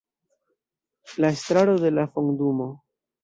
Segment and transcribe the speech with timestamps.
[1.23, 2.71] La Estraro de la Fondumo.